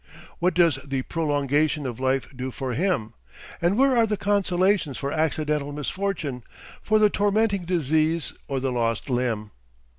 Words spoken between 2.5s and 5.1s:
him? And where are the consolations